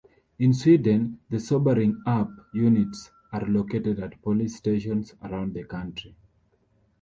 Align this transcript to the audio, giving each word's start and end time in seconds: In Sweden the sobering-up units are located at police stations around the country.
In 0.39 0.51
Sweden 0.55 1.19
the 1.29 1.39
sobering-up 1.39 2.31
units 2.55 3.11
are 3.31 3.45
located 3.45 3.99
at 3.99 4.19
police 4.23 4.55
stations 4.55 5.13
around 5.21 5.53
the 5.53 5.63
country. 5.63 6.15